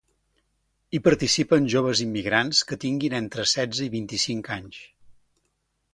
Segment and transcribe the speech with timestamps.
[0.97, 4.85] Hi participen joves immigrants que tinguin entre setze i vint-i-cinc anys.